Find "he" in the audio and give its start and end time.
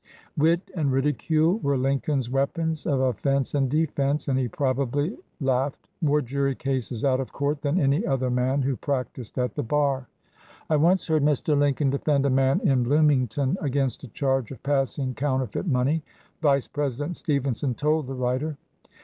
4.39-4.47